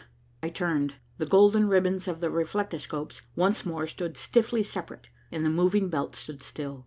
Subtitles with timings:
[0.41, 0.95] I turned.
[1.19, 6.15] The golden ribbons of the reflectoscopes once more stood stiffly separate and the moving belt
[6.15, 6.79] stood still.